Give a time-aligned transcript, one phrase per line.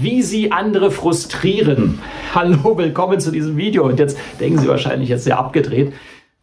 [0.00, 1.98] Wie Sie andere frustrieren.
[2.34, 3.84] Hallo, willkommen zu diesem Video.
[3.84, 5.92] Und jetzt denken Sie wahrscheinlich jetzt sehr abgedreht.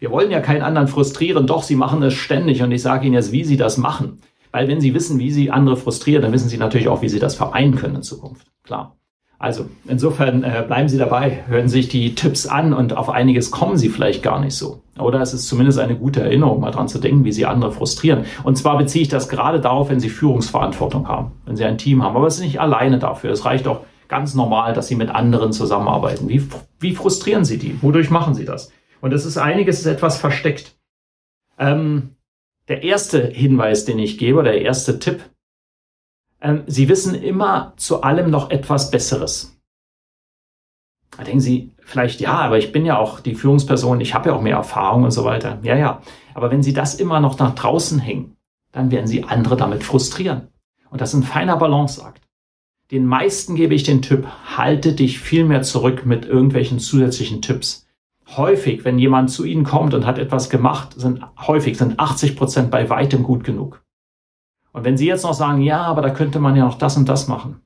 [0.00, 3.14] Wir wollen ja keinen anderen frustrieren, doch Sie machen es ständig und ich sage Ihnen
[3.14, 4.18] jetzt, wie Sie das machen.
[4.50, 7.20] Weil wenn Sie wissen, wie Sie andere frustrieren, dann wissen Sie natürlich auch, wie Sie
[7.20, 8.48] das vereinen können in Zukunft.
[8.64, 8.96] Klar.
[9.38, 13.76] Also insofern äh, bleiben Sie dabei, hören sich die Tipps an und auf einiges kommen
[13.76, 14.82] Sie vielleicht gar nicht so.
[14.98, 18.26] Oder es ist zumindest eine gute Erinnerung, mal dran zu denken, wie Sie andere frustrieren.
[18.44, 22.02] Und zwar beziehe ich das gerade darauf, wenn Sie Führungsverantwortung haben, wenn Sie ein Team
[22.02, 22.16] haben.
[22.16, 23.30] Aber es ist nicht alleine dafür.
[23.30, 26.28] Es reicht auch ganz normal, dass Sie mit anderen zusammenarbeiten.
[26.28, 26.46] Wie,
[26.78, 27.82] wie frustrieren Sie die?
[27.82, 28.72] Wodurch machen Sie das?
[29.00, 30.76] Und es ist einiges ist etwas versteckt.
[31.58, 32.10] Ähm,
[32.68, 35.22] der erste Hinweis, den ich gebe, der erste Tipp,
[36.40, 39.53] ähm, Sie wissen immer zu allem noch etwas Besseres.
[41.16, 44.36] Da denken Sie vielleicht, ja, aber ich bin ja auch die Führungsperson, ich habe ja
[44.36, 45.58] auch mehr Erfahrung und so weiter.
[45.62, 46.02] Ja, ja.
[46.34, 48.36] Aber wenn Sie das immer noch nach draußen hängen,
[48.72, 50.48] dann werden Sie andere damit frustrieren.
[50.90, 52.22] Und das ist ein feiner Balanceakt.
[52.90, 57.86] Den meisten gebe ich den Tipp, halte dich viel mehr zurück mit irgendwelchen zusätzlichen Tipps.
[58.36, 62.70] Häufig, wenn jemand zu Ihnen kommt und hat etwas gemacht, sind häufig sind 80 Prozent
[62.70, 63.82] bei weitem gut genug.
[64.72, 67.08] Und wenn Sie jetzt noch sagen, ja, aber da könnte man ja noch das und
[67.08, 67.60] das machen,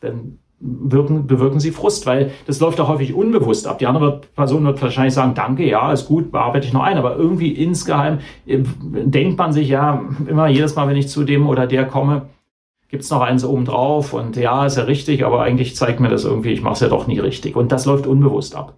[0.00, 3.78] dann wirken, bewirken Sie Frust, weil das läuft auch häufig unbewusst ab.
[3.78, 6.98] Die andere Person wird wahrscheinlich sagen, danke, ja, ist gut, bearbeite ich noch ein.
[6.98, 11.48] Aber irgendwie insgeheim äh, denkt man sich ja immer jedes Mal, wenn ich zu dem
[11.48, 12.22] oder der komme,
[12.88, 16.24] gibt's noch eins oben drauf und ja, ist ja richtig, aber eigentlich zeigt mir das
[16.24, 17.54] irgendwie, ich mache es ja doch nie richtig.
[17.54, 18.74] Und das läuft unbewusst ab.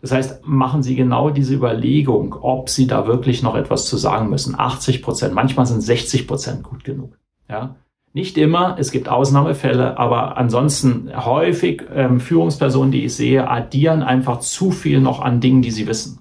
[0.00, 4.30] Das heißt, machen Sie genau diese Überlegung, ob Sie da wirklich noch etwas zu sagen
[4.30, 4.58] müssen.
[4.58, 7.18] 80 Prozent, manchmal sind 60 Prozent gut genug.
[7.50, 7.76] Ja,
[8.12, 14.40] nicht immer, es gibt Ausnahmefälle, aber ansonsten häufig ähm, Führungspersonen, die ich sehe, addieren einfach
[14.40, 16.20] zu viel noch an Dingen, die sie wissen.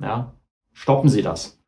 [0.00, 0.32] Ja,
[0.72, 1.60] stoppen Sie das.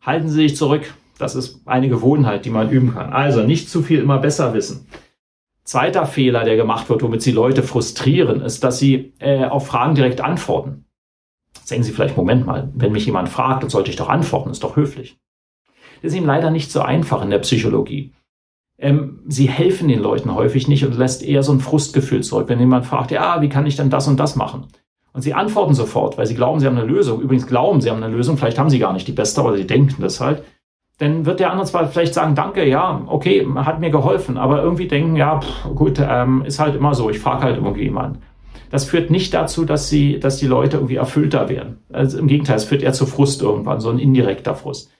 [0.00, 0.94] Halten Sie sich zurück.
[1.18, 3.12] Das ist eine Gewohnheit, die man üben kann.
[3.12, 4.86] Also nicht zu viel immer besser wissen.
[5.64, 9.94] Zweiter Fehler, der gemacht wird, womit Sie Leute frustrieren, ist, dass sie äh, auf Fragen
[9.94, 10.86] direkt antworten.
[11.68, 14.64] Denken Sie vielleicht, Moment mal, wenn mich jemand fragt, dann sollte ich doch antworten, ist
[14.64, 15.18] doch höflich.
[16.02, 18.14] Das ist ihm leider nicht so einfach in der Psychologie.
[18.80, 22.58] Ähm, sie helfen den Leuten häufig nicht und lässt eher so ein Frustgefühl zurück, wenn
[22.58, 24.68] jemand fragt, ja, wie kann ich denn das und das machen?
[25.12, 27.20] Und sie antworten sofort, weil sie glauben, sie haben eine Lösung.
[27.20, 29.66] Übrigens glauben, sie haben eine Lösung, vielleicht haben sie gar nicht die beste, aber sie
[29.66, 30.44] denken das halt.
[30.98, 34.86] Dann wird der andere zwar vielleicht sagen, danke, ja, okay, hat mir geholfen, aber irgendwie
[34.86, 38.22] denken, ja, pff, gut, ähm, ist halt immer so, ich frage halt irgendwie jemanden.
[38.70, 41.78] Das führt nicht dazu, dass sie, dass die Leute irgendwie erfüllter werden.
[41.92, 44.92] Also im Gegenteil, es führt eher zu Frust irgendwann, so ein indirekter Frust.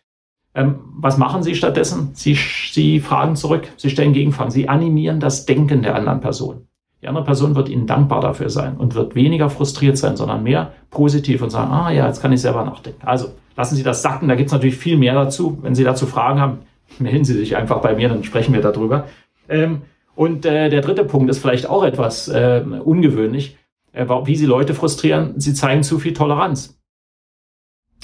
[0.54, 2.10] Ähm, was machen Sie stattdessen?
[2.14, 2.36] Sie,
[2.72, 6.66] Sie fragen zurück, Sie stellen Gegenfragen, Sie animieren das Denken der anderen Person.
[7.02, 10.72] Die andere Person wird Ihnen dankbar dafür sein und wird weniger frustriert sein, sondern mehr
[10.90, 13.06] positiv und sagen, ah ja, jetzt kann ich selber nachdenken.
[13.06, 15.58] Also lassen Sie das sacken, da gibt es natürlich viel mehr dazu.
[15.62, 16.58] Wenn Sie dazu Fragen haben,
[16.98, 19.04] melden Sie sich einfach bei mir, dann sprechen wir darüber.
[19.48, 19.82] Ähm,
[20.14, 23.56] und äh, der dritte Punkt ist vielleicht auch etwas äh, ungewöhnlich.
[23.92, 26.79] Äh, wie sie Leute frustrieren, sie zeigen zu viel Toleranz.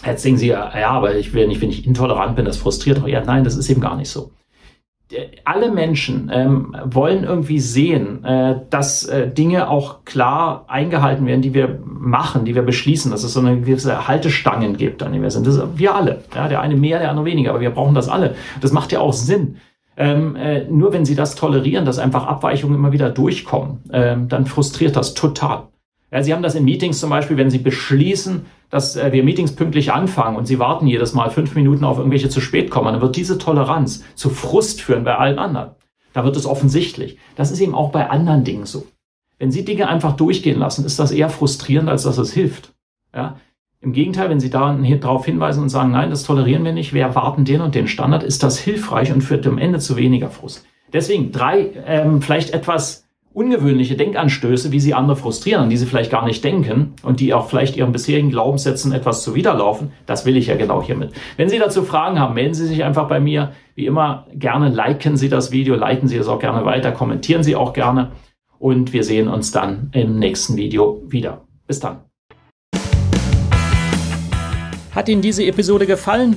[0.05, 3.09] Jetzt denken sie, ja, aber ich will nicht, wenn ich intolerant bin, das frustriert doch.
[3.09, 4.31] Ja, nein, das ist eben gar nicht so.
[5.45, 11.55] Alle Menschen ähm, wollen irgendwie sehen, äh, dass äh, Dinge auch klar eingehalten werden, die
[11.55, 15.31] wir machen, die wir beschließen, dass es so eine gewisse Haltestangen gibt, an denen wir
[15.31, 15.47] sind.
[15.47, 16.25] Das ist wir alle.
[16.35, 18.35] Ja, der eine mehr, der andere weniger, aber wir brauchen das alle.
[18.61, 19.59] Das macht ja auch Sinn.
[19.97, 24.47] Ähm, äh, nur wenn sie das tolerieren, dass einfach Abweichungen immer wieder durchkommen, ähm, dann
[24.47, 25.69] frustriert das total.
[26.13, 29.57] Ja, Sie haben das in Meetings zum Beispiel, wenn Sie beschließen, dass äh, wir Meetings
[29.57, 33.03] pünktlich anfangen und Sie warten jedes Mal fünf Minuten auf irgendwelche zu spät kommen, dann
[33.03, 35.71] wird diese Toleranz zu Frust führen bei allen anderen.
[36.13, 37.19] Da wird es offensichtlich.
[37.35, 38.87] Das ist eben auch bei anderen Dingen so.
[39.39, 42.73] Wenn Sie Dinge einfach durchgehen lassen, ist das eher frustrierend, als dass es hilft.
[43.15, 43.39] Ja?
[43.81, 47.45] Im Gegenteil, wenn Sie darauf hinweisen und sagen, nein, das tolerieren wir nicht, wir erwarten
[47.45, 50.65] den und den Standard, ist das hilfreich und führt am Ende zu weniger Frust.
[50.93, 53.06] Deswegen drei ähm, vielleicht etwas
[53.37, 57.35] ungewöhnliche Denkanstöße, wie sie andere frustrieren, an die sie vielleicht gar nicht denken und die
[57.35, 61.11] auch vielleicht ihren bisherigen Glaubenssätzen etwas zuwiderlaufen, das will ich ja genau hiermit.
[61.37, 63.53] Wenn Sie dazu Fragen haben, melden Sie sich einfach bei mir.
[63.75, 67.57] Wie immer, gerne liken Sie das Video, leiten Sie es auch gerne weiter, kommentieren Sie
[67.57, 68.13] auch gerne
[68.59, 71.43] und wir sehen uns dann im nächsten Video wieder.
[71.67, 71.99] Bis dann.
[74.95, 76.37] Hat Ihnen diese Episode gefallen?